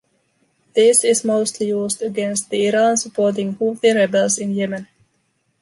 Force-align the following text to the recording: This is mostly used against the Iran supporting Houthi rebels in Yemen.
This 0.73 1.03
is 1.03 1.23
mostly 1.23 1.67
used 1.67 2.01
against 2.01 2.49
the 2.49 2.65
Iran 2.69 2.97
supporting 2.97 3.53
Houthi 3.57 3.93
rebels 3.95 4.39
in 4.39 4.55
Yemen. 4.55 4.87